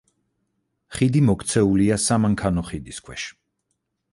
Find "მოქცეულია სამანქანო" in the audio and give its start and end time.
1.27-2.65